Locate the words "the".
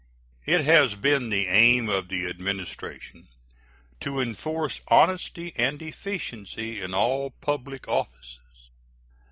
1.29-1.45, 2.07-2.25